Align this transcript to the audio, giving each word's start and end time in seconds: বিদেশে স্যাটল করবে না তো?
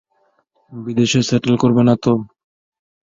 বিদেশে 0.71 1.19
স্যাটল 1.27 1.53
করবে 1.63 1.81
না 1.87 1.95
তো? 2.03 2.13